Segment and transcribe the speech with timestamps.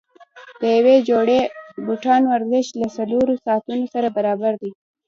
[0.59, 1.39] د یوې جوړې
[1.85, 4.71] بوټانو ارزښت له څلورو ساعتونو سره برابر دی.